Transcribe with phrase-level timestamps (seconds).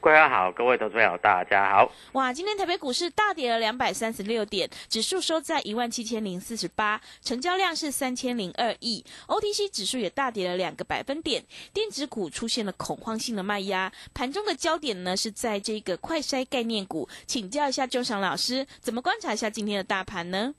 [0.00, 1.90] 各位好，各位投资朋友大家好。
[2.12, 9.04] 哇，今天台北股市大跌了两百三十六点，指数收在一万七千零四十八，成交量是三千零二亿。
[9.26, 13.92] OTC 指数也大跌了两个百分点，电子股出现了恐慌性的卖压。
[14.14, 20.54] 盘中的焦点呢是在这个快筛概念股，请教一下周翔老师，怎么观察一下今天的大盘呢？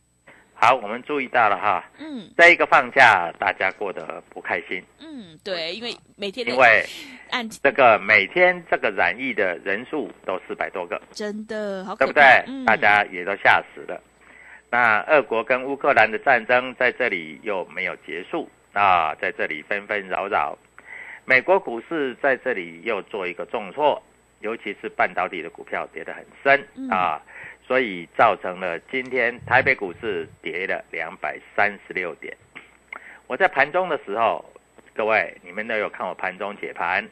[0.61, 2.29] 好，我们注意到了哈，嗯。
[2.37, 6.85] 这一个放假大家过得不开心，嗯，对，因为每天的因为
[7.29, 12.23] 按这个每天这个染疫的人数都四百多个，真的好可，对不对？
[12.47, 14.01] 嗯、大家也都吓死了。
[14.69, 20.57] 那俄国跟乌克兰的战争在这里又没有结束啊，在这里纷纷扰扰，
[21.23, 24.03] 美国股市在这里又做一个重挫，
[24.41, 26.89] 尤其是半导体的股票跌得很深、嗯。
[26.89, 27.21] 啊，
[27.69, 32.35] 所以造成了今天台北股市跌了两百三十六点。
[33.27, 34.43] 我在盘中的时候，
[34.95, 37.07] 各位你们都有看我盘中解盘，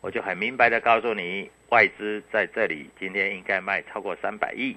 [0.00, 4.76] 我就很明白的告诉你，外资在这里今天应该卖超过三百亿。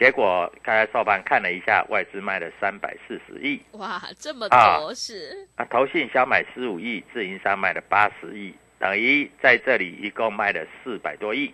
[0.00, 11.52] 结果刚才收盘看了一下，外资卖了三百四十亿，哇，这么啊多是，啊，投信小买十五亿，自营商卖了八十亿，等于在这里一共卖了四百多亿。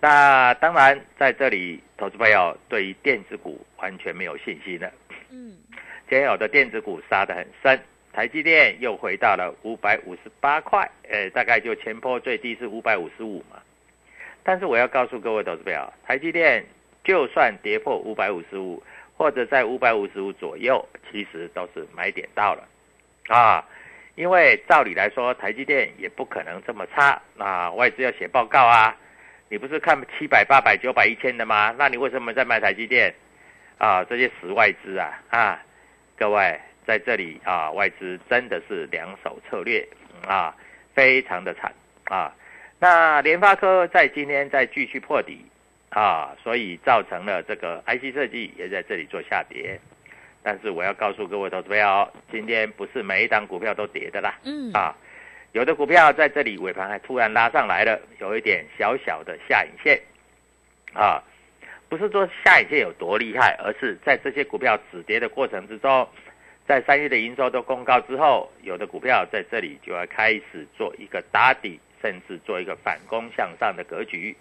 [0.00, 4.90] 那当然，在这里，投资朋友对于电子股完全没有信心了。
[5.30, 5.56] 嗯
[6.08, 7.80] 今天有的电子股杀得很深，
[8.12, 13.60] 台积电又回到了五百五十八块，呃，大概就前波最低是五百五十五嘛。
[14.44, 16.64] 但是我要告诉各位投资朋友，台积电
[17.02, 18.80] 就算跌破五百五十五，
[19.16, 22.68] 或者在五百五十五左右，其实都是买点到了
[23.26, 23.66] 啊。
[24.14, 27.20] 因为照理来说，台积电也不可能这么差。
[27.34, 28.96] 那外资要写报告啊，
[29.48, 31.74] 你不是看七百、八百、九百、一千的吗？
[31.78, 33.14] 那你为什么在卖台积电？
[33.78, 35.62] 啊，这些死外资啊啊！
[36.16, 39.86] 各位在这里啊，外资真的是两手策略
[40.26, 40.56] 啊，
[40.94, 41.72] 非常的惨
[42.04, 42.34] 啊。
[42.78, 45.44] 那联发科在今天再继续破底
[45.90, 49.78] 啊，所以造成了这个 IC 设计也在这里做下跌。
[50.42, 54.94] 但是我要告诉各位投资朋友，今天不是每一档股票都跌的啦嗯啊，
[55.56, 59.98] 有的股票在这里尾盘还突然拉上来了，有一点小小的下影线
[60.92, 61.18] 啊。
[61.88, 66.06] 不是说下影线有多厉害，而是在这些股票止跌的过程之中，
[66.68, 74.36] 在三月的营收都公告之后，有的股票在这里就要开始做一个打底，甚至做一个反攻向上的格局。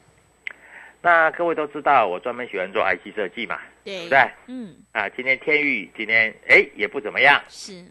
[1.01, 4.19] 那各位都知道，我专门喜欢做 IC 设计嘛，对不对？
[4.47, 7.85] 嗯啊，今天天域今天哎也不怎么样，是，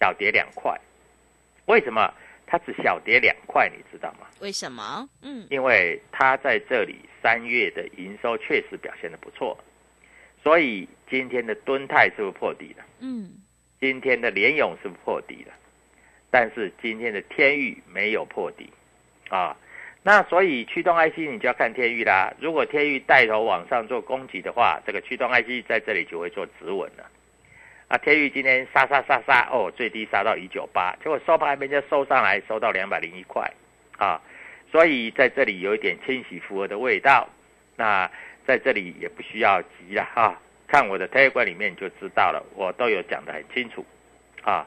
[0.00, 0.74] 小跌两块。
[1.66, 2.12] 为什么
[2.52, 3.72] 它只小跌两块？
[3.74, 4.26] 你知道吗？
[4.40, 5.08] 为什么？
[5.22, 9.56] 嗯因为它在这里三月的营收确实表现的不错，
[10.42, 12.84] 所以今天的敦泰是不是破底了？
[13.00, 13.30] 嗯
[13.80, 15.54] 今天的联勇是不是破底了？
[16.30, 18.70] 但是今天的天域没有破底
[19.30, 19.56] 啊。
[20.02, 22.30] 那所以驱动 IC 你就要看天域啦。
[22.38, 27.10] 如果天域带头往上做攻击的话，这个驱动 IC 在这里就会做止稳了。
[27.92, 33.46] 啊，天宇今天杀杀杀杀哦，最低杀到一九八，结果收盘被人家收上来，收到两百零一块
[33.98, 34.18] 啊。
[34.70, 37.28] 所以在这里有一点清洗符合的味道。
[37.76, 38.10] 那
[38.46, 43.84] 在这里也不需要急了哈，看我的 Telegram 里面就知道了，我都有讲得很清楚
[44.42, 44.66] 啊。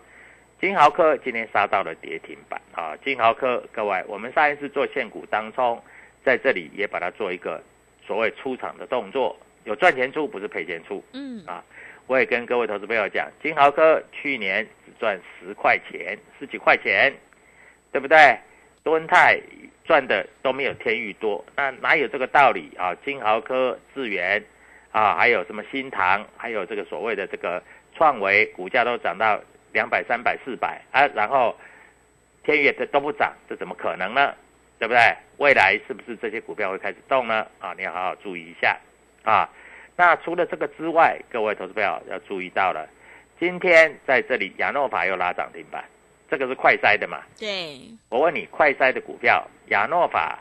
[0.62, 2.96] 金豪科今天杀到了跌停板啊！
[3.04, 5.82] 金豪科，各位，我们上一次做现股当中，
[6.24, 7.60] 在这里也把它做一个
[8.06, 11.04] 所谓出场的动作，有赚钱出，不是赔钱出。
[11.14, 11.64] 嗯啊，
[12.08, 17.14] 我也跟各位投资朋友讲，金豪科去年只赚十块钱，十几块钱，
[17.92, 18.38] 对不对？
[18.84, 19.40] 敦泰
[19.84, 22.96] 赚的都没有天域多，那哪有这个道理啊？
[23.04, 24.44] 金豪科、智源
[24.92, 27.62] 啊，还有什么新唐，还有这个所谓的这个
[27.96, 29.42] 创维，股价都涨到。
[29.74, 31.54] 两百、三百、四百啊，然后
[32.46, 34.34] 天宇这都不涨，这怎么可能呢？
[34.80, 35.02] 对不对？
[35.36, 37.46] 未来是不是这些股票会开始动呢？
[37.60, 38.80] 啊，你要好好注意一下
[39.24, 39.50] 啊。
[39.96, 42.88] 那除了这个之外，各位投资朋友要注意到了，
[43.40, 45.84] 今天在这里亚诺法又拉涨停板，
[46.30, 47.24] 这个是快筛的嘛？
[47.40, 47.80] 对。
[48.10, 50.40] 我问你，快筛的股票亚诺法，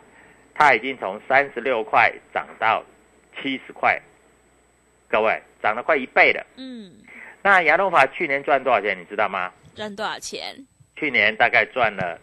[0.55, 2.85] 它已经从三十六块涨到
[3.41, 4.01] 七十块，
[5.09, 6.45] 各位涨了快一倍了。
[6.57, 6.93] 嗯。
[7.43, 8.99] 那亚诺法去年赚多少钱？
[8.99, 9.53] 你知道吗？
[9.77, 10.57] 赚多少钱？
[10.97, 12.19] 去年大概赚了，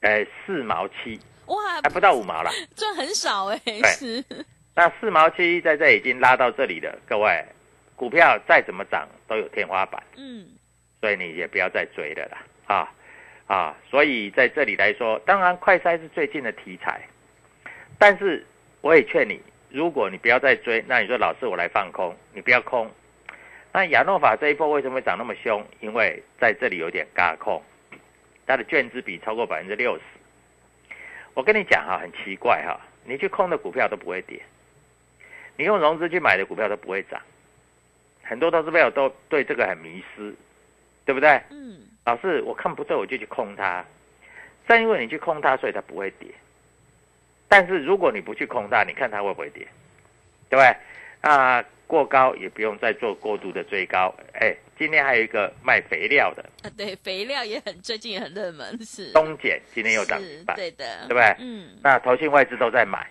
[0.00, 1.20] 呃，四毛七。
[1.46, 2.50] 哇，还不到五毛了。
[2.76, 3.60] 赚很少哎。
[3.84, 4.24] 是。
[4.78, 7.44] 那四毛七在这已经拉到这里了，各位，
[7.96, 10.00] 股票再怎么涨都有天花板。
[10.16, 10.46] 嗯。
[11.00, 12.94] 所以你也不要再追了啦，啊
[13.48, 13.76] 啊！
[13.90, 17.00] 所以在这里来说，当然快筛是最近的题材，
[17.98, 18.46] 但是
[18.80, 22.88] 我也劝你，如果你不要再追，那你说老师我来放空，你不要空。
[23.72, 25.66] 那亚诺法这一波为什么会涨那么凶？
[25.80, 27.60] 因为在这里有点嘎空，
[28.46, 30.02] 它的券资比超过百分之六十。
[31.34, 34.40] 我跟你讲哈，很奇怪哈，你去空的股票都不会跌，
[35.58, 37.20] 你用融资去买的股票都不会涨。
[38.22, 40.34] 很多投资友都对这个很迷失，
[41.04, 41.38] 对不对？
[41.50, 41.80] 嗯。
[42.06, 43.84] 老师，我看不对，我就去空它。
[44.66, 46.28] 正因为你去空它，所以它不会跌。
[47.48, 49.66] 但是如果你不去空它，你看它会不会跌？
[50.48, 50.76] 对不对？
[51.20, 51.62] 啊。
[51.88, 60.20] 过高也不用再做过度的追高，哎，今天还有一个卖肥料的啊，对，肥料也很最近也很热门，是东碱今天又涨
[60.54, 61.34] 对的，对不对？
[61.38, 63.10] 嗯，那投信外资都在买，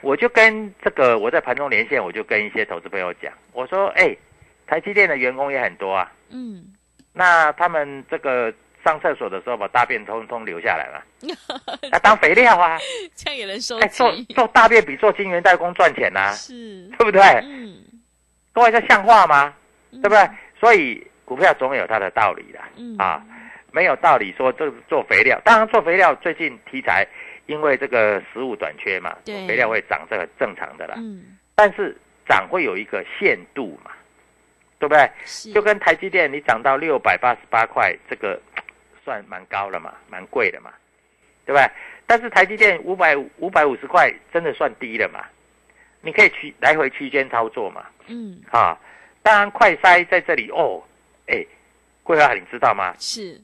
[0.00, 4.16] 我就跟这个我在盘中连线，我就跟一些投资朋友讲，我说，哎，
[4.66, 6.64] 台积电的员工也很多啊，嗯，
[7.12, 8.52] 那他们这个
[8.84, 11.02] 上厕所的时候把大便通通留下来嘛，
[11.90, 12.78] 那当肥料啊，
[13.14, 17.22] 这样也能收哎，做做大便比做晶圆代工赚钱呐，是，对不对？
[17.44, 17.76] 嗯。
[18.52, 19.54] 各位，这像话吗？
[19.92, 20.28] 对不对？
[20.58, 22.58] 所以股票总有它的道理的
[23.02, 23.22] 啊，
[23.70, 25.40] 没有道理说这做肥料。
[25.44, 27.06] 当然做肥料最近题材，
[27.48, 30.94] 因为这个食物短缺嘛，肥料会涨，这个正常的啦。
[30.98, 31.38] 嗯。
[31.54, 31.96] 但是
[32.28, 33.90] 涨会有一个限度嘛，
[34.78, 35.10] 对不对？
[35.52, 38.38] 就跟台积电，你涨到六百八十八块，这个
[39.02, 40.70] 算蛮高了嘛，蛮贵的嘛，
[41.46, 41.68] 对不对？
[42.06, 45.24] 但是台积电五百五百五十块，真的算低了嘛？
[46.02, 47.86] 你可以区来回区间操作嘛？
[48.08, 48.78] 嗯，啊，
[49.22, 50.82] 当然快筛在这里哦，
[51.26, 51.44] 哎，
[52.02, 52.94] 桂花你知道吗？
[52.98, 53.40] 是，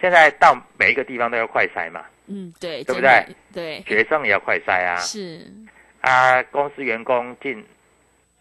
[0.00, 2.04] 现在到每一个地方都要快筛嘛。
[2.28, 3.26] 嗯，对，对不对？
[3.52, 4.96] 对，学生也要快筛啊。
[4.96, 5.40] 是。
[6.00, 7.64] 啊，公司员工进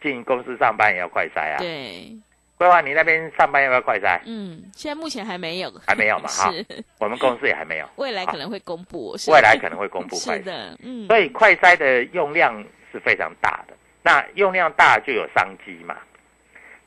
[0.01, 1.57] 进公司上班也要快筛啊。
[1.57, 2.15] 对。
[2.57, 4.19] 桂花，你那边上班要不要快筛？
[4.25, 5.71] 嗯，现在目前还没有。
[5.85, 6.27] 还没有嘛？
[6.29, 6.51] 哈，
[6.99, 7.89] 我们公司也还没有。
[7.97, 9.15] 未来可能会公布。
[9.27, 11.07] 未来可能会公布 快的，嗯。
[11.07, 12.63] 所以快筛的用量。
[12.89, 15.97] 是非常大的，那用量大就有商机嘛。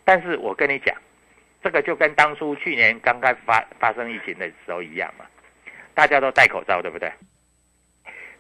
[0.02, 0.96] 但是我跟你讲，
[1.62, 5.26] 这个就跟当初去年刚刚发发生疫情的时候一样嘛，
[5.94, 7.10] 大家都戴口罩，对不对？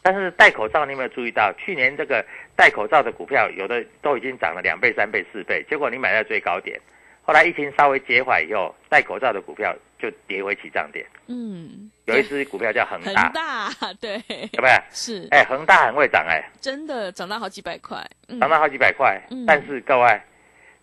[0.02, 2.24] 但是戴口罩，你有没有注意到，去年这个
[2.56, 6.80] 戴口罩的股票，有的都已经涨了两倍、三倍、四倍，结果你买在最高点。
[7.22, 11.04] 后来疫情稍微解缓以后，戴口罩的股票就跌回起涨点。
[11.26, 14.70] 嗯，有一只股票叫恒大，恒大对，对不对？
[14.90, 18.02] 是，哎，恒大很会涨哎，真的涨到好几百块，
[18.40, 19.20] 涨到好几百块。
[19.46, 20.20] 但是各位，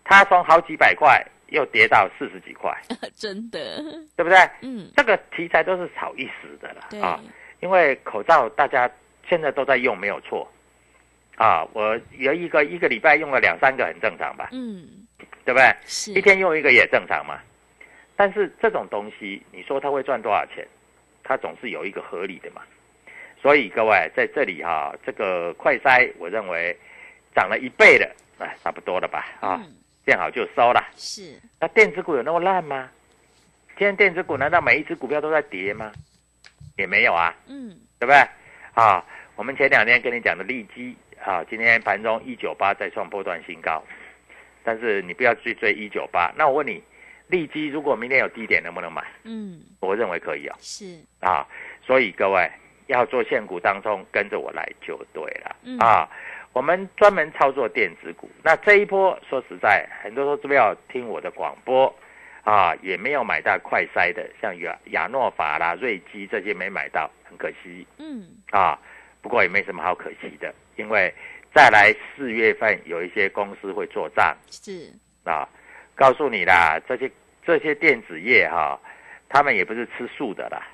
[0.03, 2.75] 它从好几百块又跌到四十几块，
[3.15, 3.81] 真的，
[4.15, 4.37] 对不对？
[4.61, 7.19] 嗯，这个题材都是炒一时的了啊，
[7.61, 8.89] 因为口罩大家
[9.27, 10.49] 现在都在用，没有错。
[11.35, 14.49] 啊，我有一个一个礼拜用了两三个，很正常吧？
[14.51, 14.87] 嗯。
[15.45, 15.73] 对不对？
[15.85, 17.39] 是一天用一个也正常嘛。
[18.17, 20.67] 但是这种东西，你说它会赚多少钱？
[21.23, 22.61] 它总是有一个合理的嘛。
[23.41, 26.75] 所以各位在这里哈，这个快筛，我认为
[27.33, 29.25] 涨了一倍了，哎，差不多了吧？
[29.39, 29.63] 啊，
[30.07, 30.81] 见好就收了。
[30.95, 31.37] 是。
[31.59, 32.89] 那电子股有那么烂吗？
[33.77, 35.91] 今天电子股难道每一只股票都在跌吗？
[36.77, 37.35] 也没有啊。
[37.47, 37.77] 嗯。
[37.99, 38.15] 对不对？
[38.73, 39.03] 啊，
[39.35, 43.83] 我们前两天跟你讲的利基啊，今天盘中一九八再创波段新高。
[44.63, 46.31] 但是你不要去追一九八。
[46.37, 46.81] 那我问你，
[47.27, 49.03] 利基如果明天有低点，能不能买？
[49.23, 50.55] 嗯，我认为可以哦。
[50.59, 51.45] 是啊，
[51.85, 52.49] 所以各位
[52.87, 56.09] 要做现股当中，跟着我来就对了、嗯啊。
[56.57, 61.95] 我们专门操作电子股，那这一波说实在，很多投资要听我的广播
[62.43, 68.79] 啊，也没有买到快筛的，像亚亚诺法啦、瑞基这些没买到，很可惜嗯，啊。
[69.21, 71.13] 不过也没什么好可惜的，因为
[71.53, 74.91] 再来四月份有一些公司会做账是，
[75.25, 75.47] 啊。
[75.93, 77.11] 告诉你啦，这些
[77.45, 78.79] 这些电子业哈、
[79.29, 80.65] 他们也不是吃素的啦，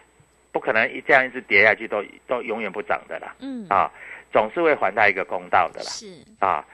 [0.53, 3.91] 不可能一这样一直跌下去都都永远不涨的啦嗯，啊，
[4.33, 6.07] 总是会还他一个公道的啦是，
[6.39, 6.65] 啊。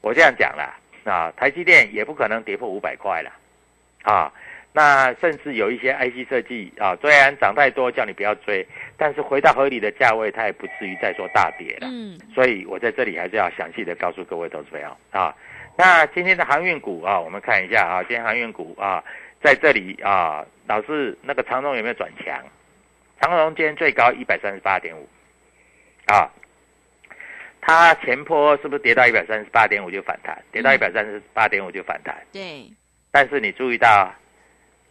[0.00, 3.32] 我这样讲啦啊，台积电也不可能跌破五百块啦
[4.04, 4.32] 啊。
[4.72, 8.64] 那甚至有一些 IC 设计啊，虽然涨太多叫你不要追，
[8.96, 11.88] 但是回到合理的价位，它也不至于再说大跌了。
[11.90, 15.34] 嗯，所以我在这里还是要详细的告诉各位投资朋友啊。
[15.76, 19.02] 那今天的航运股啊，我们看一下啊，今天航运股啊，
[19.42, 22.40] 在这里啊，老是那个长荣有没有转强？
[23.20, 25.08] 长荣今天最高一百三十八点五
[26.06, 26.30] 啊，
[27.60, 30.42] 它前坡是不是跌到一百三十八点五就反弹？
[30.52, 32.70] 跌到一百三十八点五就反弹，对，
[33.10, 34.14] 但是你注意到啊，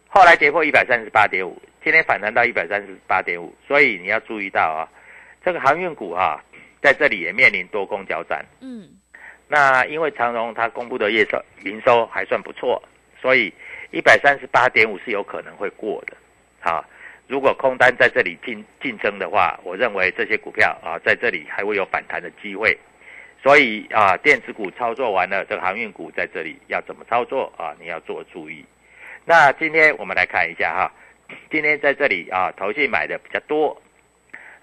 [0.08, 4.88] 后来跌破一百三十八点五，今天反弹到一百三十八点五，所以你要注意到啊，
[5.44, 6.42] 这个航运股啊，
[6.80, 8.44] 在这里也面临多空交战。
[8.60, 8.88] 嗯，
[9.48, 12.82] 那因为长荣它公布的业收营收还算不错，
[13.20, 13.52] 所以
[13.90, 16.16] 一百三十八点五是有可能会过的。
[16.60, 16.84] 啊，
[17.28, 22.76] 如果空单在这里竞竞争的话，我认为这些股票啊在这里还会有反弹的机会。
[23.40, 27.76] 所以啊，电子股操作完了，这个航运股在这里要怎么操作啊？
[27.78, 28.64] 你要做注意。
[29.24, 30.92] 那今天我们来看一下哈，
[31.50, 33.80] 今天在这里啊，投信买的比较多。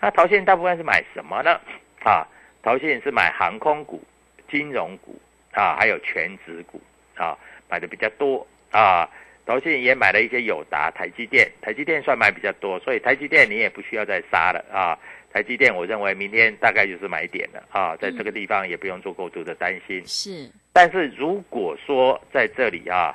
[0.01, 1.57] 那投信大部分是买什么呢？
[2.03, 2.27] 啊，
[2.63, 4.03] 投信是买航空股、
[4.49, 5.17] 金融股
[5.53, 6.81] 啊，还有全指股
[7.15, 7.37] 啊，
[7.69, 9.09] 买的比较多啊。
[9.45, 14.97] 投信也买了一些友达、台积电，台积电算买比较多，所以台积电你也不需要再杀了啊。
[15.31, 20.01] 台积电我认为明天大概就是买点了啊，在这个地方也不用做过度的担心。
[20.07, 23.13] 是，但是如果说在这里啊，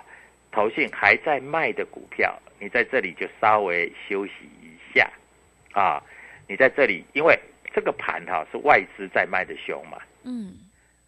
[0.52, 4.32] 投信还在卖的股票，你在这里就稍微休息
[4.62, 5.10] 一下
[5.72, 6.02] 啊。
[6.46, 7.38] 你在这里，因为
[7.72, 10.52] 这个盘哈、是外资在卖的凶嘛嗯，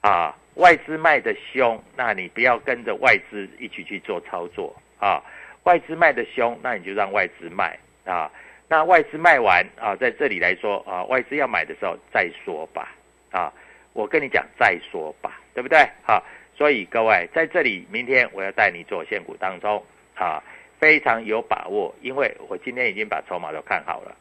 [0.00, 5.22] 啊，外资卖的凶，那你不要跟着外资一起去做操作啊。
[5.64, 8.28] 外资卖的凶，那你就让外资卖啊。
[8.68, 12.96] 那外资卖完啊，在这里来说啊，外资要买的时候再说吧
[13.30, 13.52] 啊。
[13.92, 15.78] 我跟你讲再说吧，对不对？
[16.02, 16.24] 好、
[16.56, 19.84] 所以各位在这里，明天我要带你做现股当中
[20.16, 20.42] 啊，
[20.80, 24.16] 非常有把握，因为我今天已经把筹码都看好了。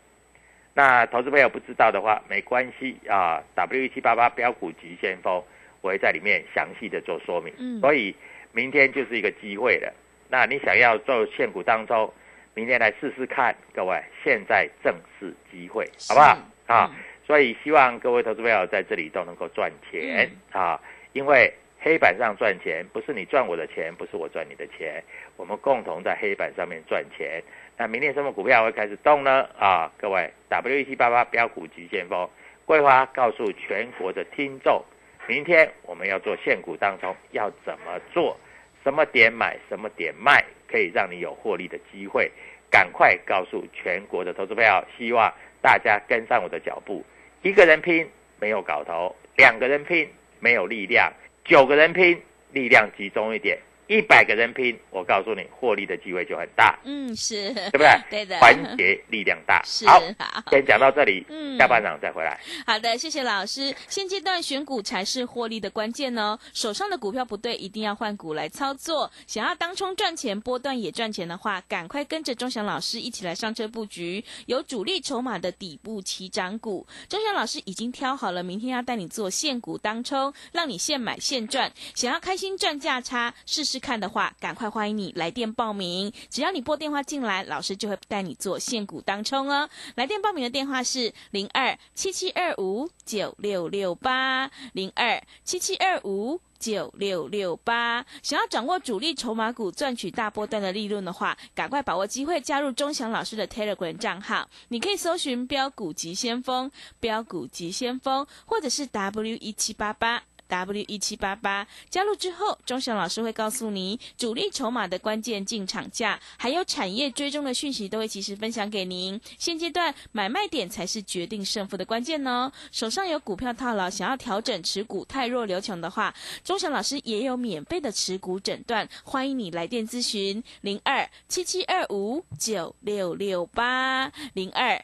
[0.76, 5.44] 那投资朋友不知道的话，没关系啊，W 一七八八标股急先锋，
[5.82, 7.52] 我会在里面详细的做说明。
[7.58, 8.16] 嗯所以
[8.52, 9.92] 明天就是一个机会了。
[10.32, 12.12] 那你想要做现股当中，
[12.54, 16.38] 明天来试试看，各位，现在正是机会，好不好？
[16.68, 16.96] 啊，嗯
[17.28, 20.80] 所以希望各位投资朋友在这里都能够赚钱、啊，
[21.14, 25.04] 因为黑板上赚钱不是你赚我的钱，不是我赚你的钱，
[25.36, 27.42] 我们共同在黑板上面赚钱。
[27.78, 29.48] 那明天什么股票会开始动呢？
[29.58, 32.30] 啊，各位 W 一七八八标股急先锋，
[32.66, 34.84] 桂花告诉全国的听众，
[35.28, 38.38] 明天我们要做现股当中要怎么做，
[38.84, 42.32] 什么点买，什么点卖，可以让你有获利的机会。
[42.70, 47.06] 赶快告诉全国的投资朋友，希望大家跟上我的脚步。
[47.42, 48.10] 一个人拼
[48.40, 50.10] 没有搞头，两个人拼
[50.40, 51.12] 没有力量，
[51.44, 52.22] 九个人拼
[52.52, 53.60] 力量集中一点，
[53.92, 57.90] 一百个人拼，我告诉你，获利的机会就很大，嗯，是，对不对？
[58.10, 59.62] 对的，团结力量大。
[59.68, 60.42] 是好，好。
[60.50, 62.40] 先讲到这里，嗯下半场再回来。
[62.66, 63.76] 好的，谢谢老师。
[63.90, 66.40] 现阶段选股才是获利的关键哦。
[66.54, 69.12] 手上的股票不对，一定要换股来操作。
[69.28, 76.88] 想要当冲赚钱、波段也赚钱的话，赶快跟着钟祥老师一起来上车布局有主力筹码的底部起涨股。
[77.10, 81.70] 钟祥老师已经挑好了，明天要带你做现股当冲，让你现买现赚。
[81.94, 86.14] 想要开心赚价差，试试看的话，赶快欢迎你来电报名。
[86.30, 89.68] 只要你拨电话进来，老师就会带你做现股当冲哦。
[89.96, 96.40] 来电报名的电话是零二七七二五九六六八零二七七二五。
[96.62, 104.48] 九六六八，想要掌握主力筹码股赚取大波段的利润的话，赶快把握机会加入钟祥老师的 Telegram 账号。
[104.68, 106.70] 你可以搜寻“标股急先锋”、
[107.02, 110.22] “标股急先锋”，或者是 W 一七八八。
[110.52, 119.20] W 一七八八加入之后，钟祥老师会告诉你主力筹码的关键进场价，还有产业追踪的讯息，都会及时分享给您。
[119.38, 122.52] 现阶段买卖点才是决定胜负的关键哦。
[122.72, 134.84] 手上有股票套牢，想要调整持股太弱留强的话，钟祥老师也有免费的持股诊断，欢迎你来电咨询零二七七二五九六六八零二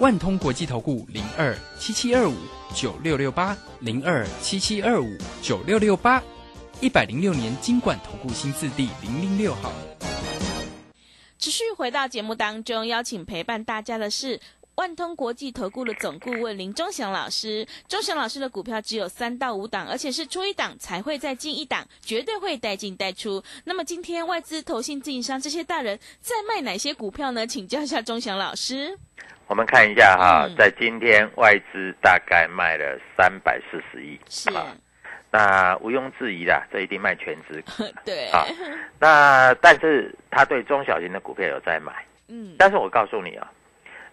[0.00, 2.34] 万通国际投顾零二七七二五
[2.74, 5.06] 九六六八零二七七二五
[5.42, 6.22] 九六六八，
[6.80, 9.70] 一百零六年经管投顾新字第零零六号。
[11.38, 14.40] 持续回到节目当中，邀请陪伴大家的是
[14.76, 17.68] 万通国际投顾的总顾问林忠祥老师。
[17.86, 23.42] 忠祥老师的股票只有三到五档，而且是出一档才会再进一档，绝对会带进带出。
[23.64, 27.46] 那么今天外资、投信、自营商这些大人在卖哪些股票呢？
[27.46, 28.98] 请教一下忠祥老师。
[29.46, 30.54] 我们看一下哈，嗯。
[30.56, 34.66] 在今天外资大概卖了三百四十亿，是，啊。
[35.32, 37.84] 那毋庸置疑的，这一定卖全值股。
[38.04, 38.44] 对，啊
[38.98, 41.92] 那但是他对中小型的股票有在买，
[42.28, 43.50] 嗯，但是我告诉你啊，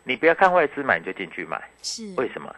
[0.04, 2.56] 你不要看外资买你就进去买，是，为什么？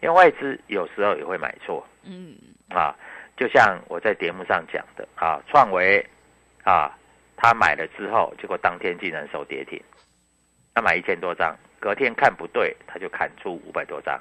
[0.00, 1.86] 因为外资有时候也会买错。
[2.04, 2.36] 嗯，
[2.68, 2.94] 啊，
[3.34, 6.06] 就像我在节目上讲的啊，创维
[6.64, 6.94] 啊，
[7.34, 9.82] 他买了之后，结果当天竟然收跌停，
[10.76, 14.20] 他买一千多张，隔天看不对，他就砍出五百多张，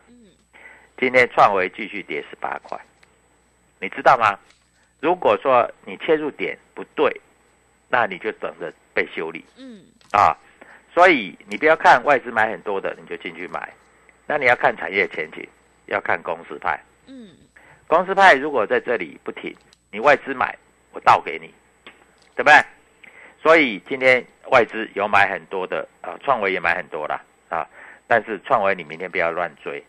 [0.98, 2.80] 今天创维继续跌十八块，
[3.82, 4.40] 你知道吗？
[5.02, 7.12] 如果说你切入点不对，
[7.90, 9.44] 那你就等着被修理。
[9.58, 9.84] 嗯，
[10.14, 10.32] 啊，
[10.94, 13.74] 所以你不要看外资买很多的你就进去买，
[14.26, 15.46] 那你要看产业前景，
[15.88, 16.82] 要看公司派。
[17.08, 17.36] 嗯，
[17.86, 19.54] 公司派如果在这里不停，
[19.92, 20.58] 你外资买，
[20.94, 21.54] 我倒给你，
[22.34, 22.56] 对不对？
[23.44, 27.68] 所以今天外资有买很多的啊，创维也买很多啦啊，
[28.08, 29.84] 但是创维你明天不要乱追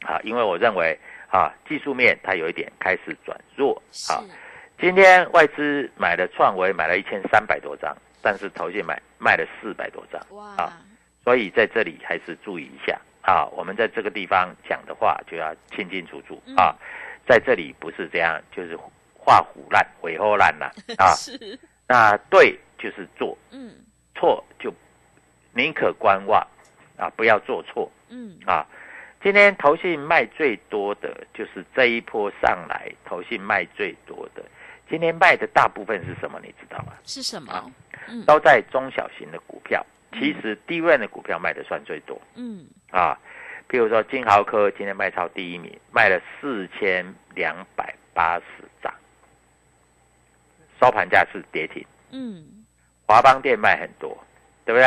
[0.00, 0.98] 啊，因为我认为
[1.30, 4.22] 啊，技术面它有一点开始转弱啊。，
[4.78, 10.20] 今天外资买了创维买了一千三百多张，但是投信买卖了四百多张，
[10.56, 10.72] 啊
[11.24, 13.46] 所以在这里还是注意一下啊。
[13.46, 16.76] 我们在这个地方讲的话就要清清楚楚嗯啊，
[17.26, 18.76] 在这里不是这样，就是
[19.16, 21.14] 画虎烂、尾后烂了啊。
[21.16, 23.72] 是，那对就是做，嗯
[24.14, 24.70] 错就
[25.54, 26.46] 宁可观望
[26.98, 28.66] 啊，不要做错嗯，啊。
[29.22, 34.44] 今天投信卖最多的就是这一波上来，投信卖最多的。
[34.86, 36.38] 今天卖的大部分是什么？
[36.42, 36.92] 你知道吗？
[37.04, 37.64] 是什么啊？
[38.06, 43.18] 嗯都在中小型的股票，其实低位的股票卖的算最多嗯，啊。
[43.70, 47.02] 譬如说金豪科今天卖超第一名，卖了四千
[47.34, 48.44] 两百八十
[48.82, 48.92] 张，
[50.78, 51.82] 收盘价是跌停。
[52.10, 52.53] 嗯，
[53.06, 54.16] 华邦店卖很多，
[54.64, 54.86] 对不对？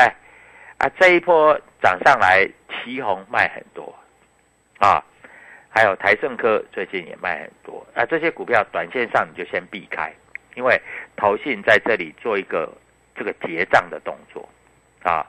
[0.77, 3.95] 啊，这一波涨上来，旗宏卖很多，
[4.77, 5.03] 啊，
[5.69, 10.13] 还有台盛科最近也卖很多，啊，这些股票短线上你就先避开，
[10.53, 10.79] 因为
[11.15, 12.71] 投信在这里做一个
[13.15, 14.47] 这个结账的动作，
[15.01, 15.25] 啊，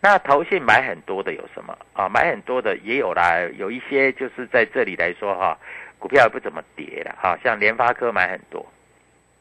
[0.00, 2.08] 那投信买很多的有什么啊？
[2.08, 5.56] 买很多的也有啦，有一些就是在这里来说哈、
[5.98, 8.66] 股票也不怎么跌了，哈、像联发科买很多，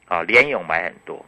[0.07, 1.25] 啊，联勇买很多，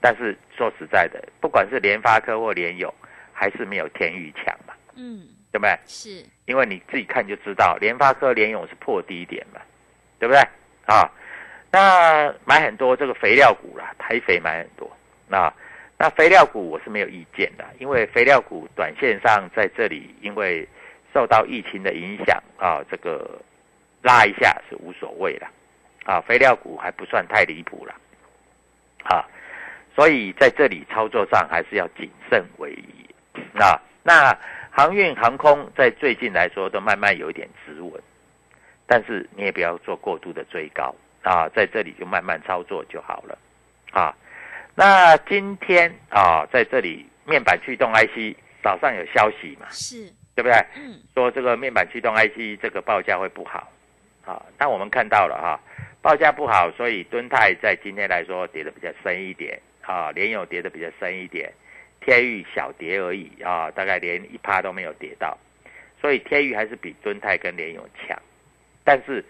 [0.00, 2.92] 但是说实在的，不管是联发科或联勇，
[3.32, 5.78] 还是没有天宇强嘛，嗯，对不对？
[5.86, 9.60] 是，因为你自己看就知道，联发科、联勇是破低点嘛，
[10.18, 10.40] 对不对？
[10.86, 11.08] 啊，
[11.70, 14.90] 那买很多这个肥料股啦，台肥买很多，
[15.28, 15.52] 那
[15.98, 20.66] 那肥料股我是没有意见的，因为肥料股短线上在这里，因为
[21.12, 23.38] 受到疫情的影响啊，这个
[24.02, 25.46] 拉一下是无所谓的，
[26.04, 27.94] 啊，肥料股还不算太离谱了，
[29.04, 29.28] 啊，
[29.94, 33.08] 所以在这里操作上还是要谨慎为宜，
[33.58, 34.36] 啊，那
[34.70, 38.00] 航运航空在最近来说都慢慢有一点止稳，
[38.86, 43.38] 但是你也不要做过度的追高啊，在这里就慢慢操作就好了
[43.90, 44.14] 啊。
[44.74, 50.54] 那今天啊，在这里面板驱动 IC 早上有消息嘛，是，对不对？
[50.76, 53.70] 嗯，说这个面板驱动 IC 这个报价会不好
[54.24, 55.60] 啊，但我们看到了哈、
[56.00, 61.52] 报价不好，所以敦泰在今天来说跌的比较深一点啊，联友跌的比较深一点，
[62.00, 65.36] 天域小跌而已啊，大概连一趴都没有跌到，
[66.00, 68.16] 所以天域还是比敦泰跟联友强，
[68.84, 69.24] 但是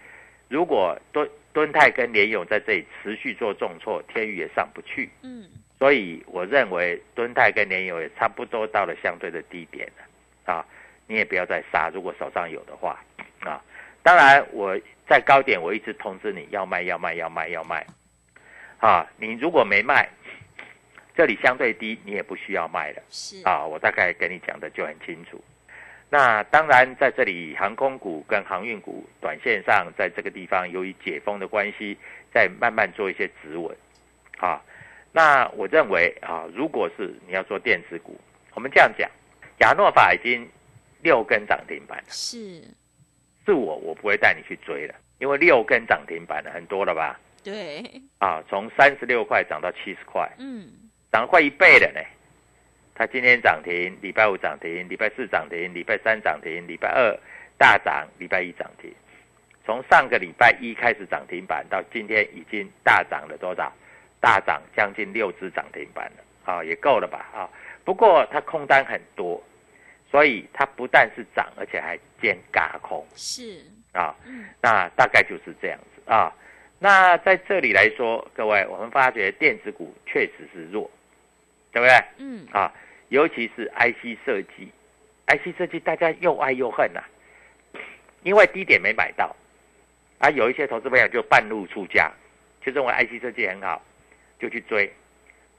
[0.49, 10.63] 如果敦敦泰跟联友在这里持续做重挫，天域也上不去，嗯，所以我认为敦泰跟联友也差不多到了相对的低点了啊，
[11.07, 13.03] 你也不要再杀，如果手上有的话
[13.39, 13.59] 啊。
[14.03, 17.83] 当然我在高点我一直通知你要卖要卖要卖要卖，
[18.79, 20.07] 啊，你如果没卖，
[21.21, 23.03] 这里相对低，你也不需要卖了。
[23.11, 23.63] 是，啊。
[23.63, 25.39] 我大概跟你讲的就很清楚。
[26.09, 31.95] 那当然，在这里航空股跟航运股短线上，在这个地方由于解封的关系，
[32.33, 33.77] 在慢慢做一些止稳，
[34.39, 34.59] 啊，
[35.11, 38.19] 那我认为啊，如果是你要做电子股，
[38.55, 39.07] 我们这样讲，
[39.59, 40.49] 亚诺法已经
[41.03, 42.63] 六根涨停板了，是，
[43.45, 47.19] 是我我不会带你去追了，因为六根涨停板了很多了吧？
[47.43, 47.83] 对，
[48.17, 50.67] 啊，从三十六块涨到七十块，嗯，
[51.11, 51.99] 涨快一倍了呢。
[52.95, 57.19] 它今天涨停，礼拜五涨停，礼拜四涨停，礼拜三涨停，礼拜二
[57.57, 58.93] 大涨，礼拜一涨停。
[59.65, 63.71] 从上个礼拜一开始涨停板，到今天已经大涨了多少？
[64.19, 67.49] 大涨将近六只涨停板了啊，也够了吧啊？
[67.83, 69.41] 不过它空单很多，
[70.11, 74.15] 所以它不但是涨，而且还兼嘎空是，啊。
[74.27, 76.31] 嗯，那大概就是这样子啊。
[76.77, 80.89] 那在这里来说，各位，我们发觉电子股确实是弱，
[81.71, 82.03] 对不对？
[82.17, 82.73] 嗯，啊，
[83.09, 84.71] 尤其是 IC 设计
[85.27, 87.01] ，IC 设计大家又爱又恨呐、
[88.23, 89.35] 因为低点没买到，
[90.19, 92.11] 啊，有一些投资朋友就半路出家，
[92.61, 93.81] 就认为 IC 设计很好，
[94.39, 94.91] 就去追，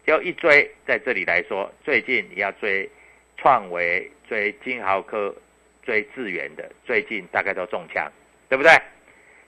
[0.06, 2.88] 就一追，在这里来说，最近你要追
[3.36, 5.34] 创维、追金豪科、
[5.82, 8.10] 追智源的，最近大概都中枪，
[8.48, 8.70] 对不对？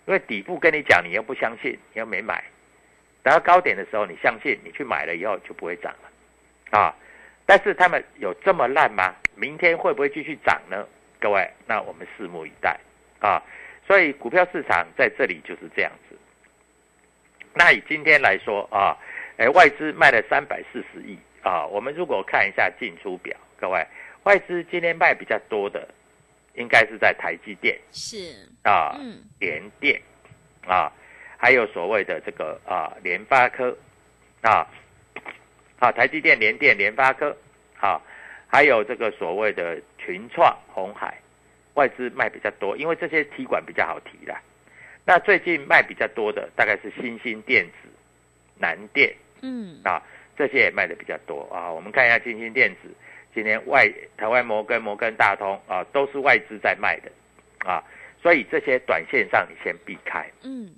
[0.07, 2.44] 因为底部跟你讲，你又不相信，你又没买，
[3.22, 6.11] 等到高点的时候，你相信，你去买了以后就不会涨了，
[6.70, 6.94] 啊。
[7.46, 9.14] 但是他们有这么烂吗？
[9.37, 10.87] 明天会不会继续涨呢？
[11.20, 12.79] 各位，那我们拭目以待
[13.18, 13.42] 啊！
[13.87, 16.16] 所以股票市场在这里就是这样子。
[17.53, 18.96] 那以今天来说啊，
[19.37, 21.66] 哎，外资卖了三百四十亿啊。
[21.66, 23.87] 我们如果看一下进出表，各位，
[24.22, 25.87] 外资今天卖比较多的，
[26.55, 30.00] 应该是在台积电是，啊、嗯，联电
[30.66, 30.90] 啊，
[31.37, 33.77] 还有所谓的这个啊联发科
[34.40, 34.66] 啊，
[35.85, 37.37] 好、台积电、联电、联发科，
[37.77, 38.01] 好、
[38.47, 41.14] 还有这个所谓的群创、红海，
[41.75, 44.40] 外资卖比较多，因为这些提管比较好提啦。
[45.05, 47.88] 那最近卖比较多的大概是新兴电子、
[48.59, 50.03] 南电嗯，啊，
[50.38, 51.70] 这些也卖的比较多啊。
[51.70, 52.88] 我们看一下新兴电子，
[53.35, 57.12] 今天外台湾摩根、摩根大通啊，都是外资在卖的
[57.59, 57.85] 啊，
[58.23, 60.27] 所以这些短线上你先避开。
[60.44, 60.75] 嗯，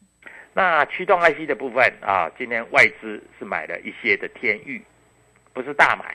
[0.52, 4.82] 那驱动 IC 的部分啊，今天外资是买了一些的天域，
[5.56, 6.14] 不是大买，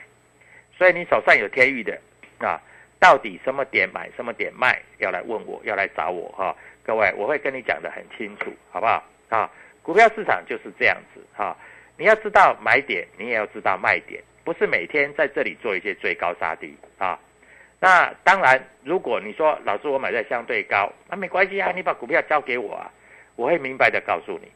[0.78, 1.98] 所以你手上有天域的
[2.38, 2.62] 啊，
[3.00, 9.02] 到底什么点买，什么点卖，要来问我，要来找我哈、各位，我会跟你讲的很清楚，好不好？
[9.30, 9.50] 啊，
[9.82, 11.56] 股票市场就是这样子哈、
[11.96, 17.18] 你要知道买点，你也要知道卖点，不是每天在这里做一些追高杀低啊。
[17.80, 22.88] 那当然，如果你说老师我买在相对高，那没关系啊，你把股票交给我啊，
[23.34, 24.46] 我会明白的告诉你，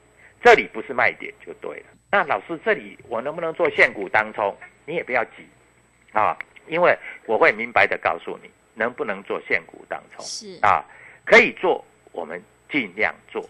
[0.44, 1.86] 这里不是卖点就对了。
[2.12, 4.56] 那老师这里我能不能做现股当冲？
[4.86, 5.46] 你也不要急
[6.12, 6.36] 啊，
[6.68, 6.96] 因为
[7.26, 10.84] 我会明白的告诉你能不能做现股当冲是，啊，
[11.24, 13.46] 可以做我们尽量做，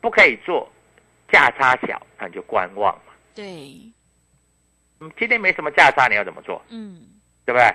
[0.00, 0.70] 不可以做
[1.30, 3.12] 价差小那你就观望嘛。
[3.34, 3.44] 对，
[5.00, 6.62] 嗯，今天没什么价差，你要怎么做？
[6.68, 7.06] 嗯，
[7.44, 7.66] 对不对？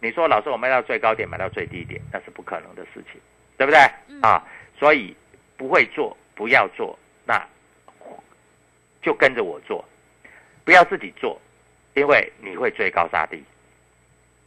[0.00, 3.20] 你说老师我卖到最高点，买到最低点，那是不可能的事情，
[3.56, 3.78] 对不对？
[4.08, 4.44] 嗯啊，
[4.76, 5.16] 所以
[5.56, 7.40] 不会做，不要做，那
[9.00, 9.84] 就跟着我做，
[10.64, 11.40] 不要自己做，
[11.94, 13.42] 因为你会追高杀低。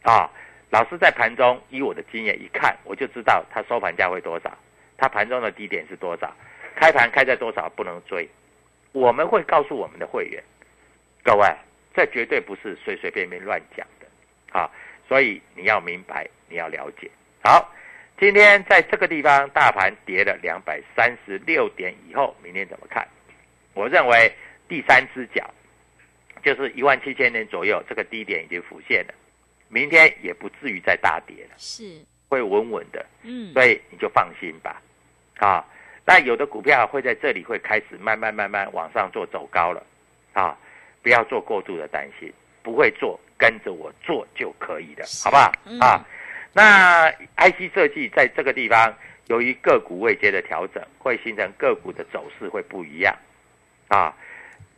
[0.02, 0.30] 啊，
[0.70, 4.56] 老师在盘中以我的经验一看，我就知道它收盘价会多少，
[4.96, 6.32] 它盘中的低点是多少，
[6.74, 8.28] 开盘开在多少不能追。
[8.92, 10.42] 我们会告诉我们的会员，
[11.22, 11.46] 各位，
[11.94, 14.06] 这绝对不是随随便便乱讲的
[14.58, 14.70] 啊！
[15.08, 17.10] 所以你要明白，你要了解。
[17.44, 17.72] 好，
[18.18, 23.06] 今天在这个地方，大盘跌了两百三十六点以后，明天怎么看？
[23.74, 24.32] 我认为
[24.68, 25.44] 第三只脚
[26.46, 29.14] 就是一万七千点左右，这个低点已经浮现了，
[29.68, 33.04] 明天也不至于再大跌了，是，会稳稳的。
[33.24, 34.80] 嗯，所以你就放心吧，
[35.38, 35.66] 啊，
[36.04, 39.84] 那有的股票会在这里会开始慢慢慢慢往上做走高了，
[40.34, 40.56] 啊，
[41.02, 42.32] 不要做过度的担心，
[42.62, 45.52] 不会做跟着我做就可以了，好不好？
[45.64, 45.80] 嗯。
[45.80, 46.06] 啊，
[46.52, 48.94] 那 IC 设计在这个地方，
[49.26, 53.12] 由于个股未接的调整，会形成个股的走势会不一样，
[53.88, 54.14] 啊，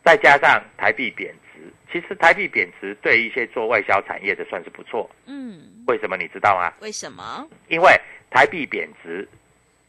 [0.02, 6.72] 再加上台币贬值，其实台币贬值对一些做外销产业的算是不错，嗯，为什么你知道吗？
[6.80, 7.46] 为什么？
[7.68, 9.28] 因为台币贬值，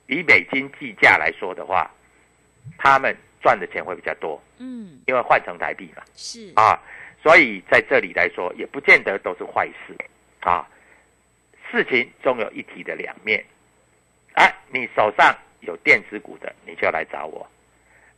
[0.08, 1.89] 以美金计价来说的话，
[2.77, 6.82] 他们赚的钱会比较多，嗯，因为换成台币嘛，是，啊，
[7.21, 9.95] 所以在这里来说，也不见得都是坏事，
[10.41, 10.67] 啊，
[11.71, 13.45] 事情总有一体的两面，
[14.34, 17.47] 哎、你手上有电子股的，你就来找我。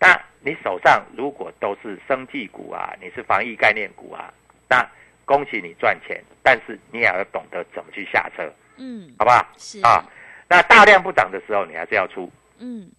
[0.02, 4.34] 那你手上如果都是生技股啊，你是防疫概念股啊，
[4.68, 4.84] 那
[5.26, 8.52] 恭喜你赚钱，但是你也要懂得怎么去下车。
[8.78, 9.48] 嗯，好不好？
[9.58, 10.04] 是啊，
[10.48, 12.92] 那大量不涨的时候，你还是要出嗯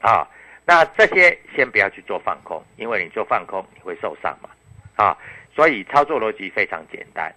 [0.00, 0.26] 啊。
[0.64, 4.48] 那这些先不要去做放空，因为你做放空你会受伤嘛
[4.96, 5.14] 啊。
[5.54, 7.30] 所以操作逻辑非常简单，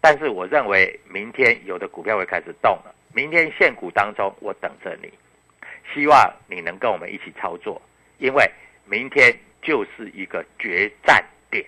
[0.00, 2.94] 但是我认为明天有的股票会开始动了。
[3.12, 5.12] 明天现股当中，我等着你，
[5.92, 7.82] 希望你能跟我们一起操作，
[8.18, 8.50] 因为
[8.84, 11.64] 明天就是一个决战点。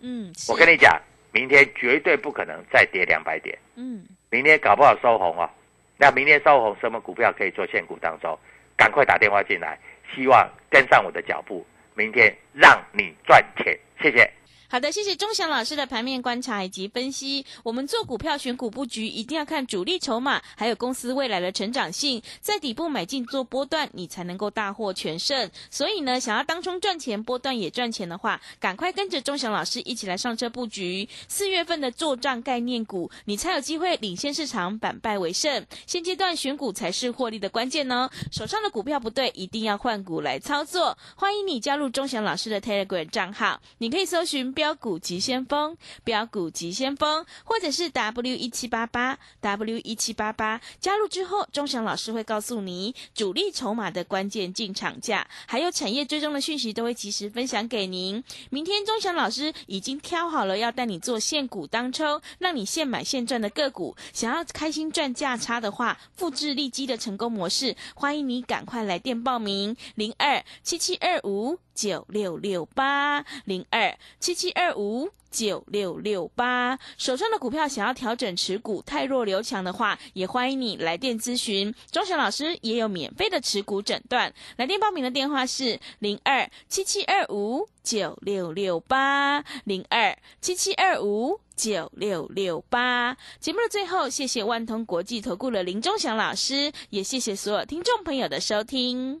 [0.00, 1.00] 嗯，我跟你讲，
[1.32, 5.48] 明天绝对不可能再跌两百点，嗯明天搞不好收红哦。
[5.96, 8.38] 那明天收红，什么股票可以做现股当中？
[8.76, 9.78] 赶快打电话进来，
[10.12, 13.78] 希望跟上我的脚步，明天让你赚钱。
[14.02, 14.28] 谢谢。
[14.74, 17.46] 好的，谢谢钟祥老师的盘面观察以及分析。
[17.62, 25.48] 我们做股票选股布局，一定要看主力筹码，还有公司未来的成长性，在底部买进做波段，你才能够大获全胜。
[25.70, 31.08] 所以呢，想要当中赚钱，波段也赚钱的话，赶快跟着钟祥老师一起来上车布局。
[31.28, 35.64] 四月份的做账概念股，你才有机会领先市场，反败为胜。
[35.86, 38.10] 现阶段选股才是获利的关键哦。
[38.32, 40.98] 手上的股票不对，一定要换股来操作。
[41.14, 50.58] 欢迎你加入钟祥老师的 Telegram 账号，你可以搜寻标标股急先锋、标股急先锋，或者是 W 一七八八 W 一七八八。
[50.80, 58.24] 加入之后，钟祥老师会告诉你主力筹码的关键进场价，还有产业追踪的讯息，都会及时分享给您。
[58.48, 63.94] 明天钟祥老师已经挑好了要带你做现股当抽，让你现买现赚的个股。
[64.14, 75.10] 想要开心赚价差的话，复制利基的成功模式，欢迎你赶快来电报名零二七七二五九六六八零二七七二五。
[75.34, 81.74] 九六六八，手上的股票想要调整持股，太弱留强的话，也欢迎你来电咨询。
[81.90, 93.16] 钟祥老师也有免费的持股诊断，来电报名的电话是零二七七二五九六六八零二七七二五九六六八。
[93.40, 99.20] 节目的最后，谢谢万通国际投顾的林钟祥老师，也谢谢所有听众朋友的收听。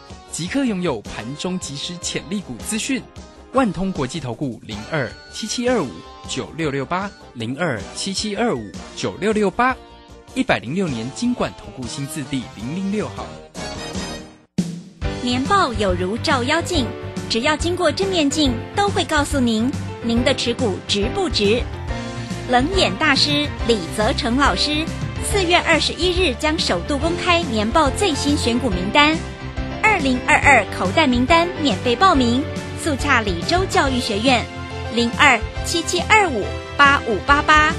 [0.31, 3.01] 即刻拥有盘中即时潜力股资讯。
[3.53, 5.89] 万通国际投顾零二七七二五
[6.25, 9.75] 九六六八零二七七二五九六六八，
[10.33, 13.25] 一百零六年经管投顾新字第零零六号。
[15.21, 16.85] 年报有如照妖镜，
[17.29, 19.69] 只要经过正面镜，都会告诉您
[20.01, 21.61] 您的持股值不值。
[22.49, 24.85] 冷眼大师李泽成老师
[25.29, 29.17] 四月二十一日将首度公开年报最新选股名单，
[29.81, 32.43] 二零二二口袋名单免费报名，
[32.83, 34.45] 速洽李州教育学院
[34.93, 36.45] 零二七七二五
[36.77, 37.71] 八五八八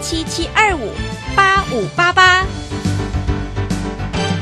[0.00, 0.90] 七七二五
[1.36, 2.44] 八五八八。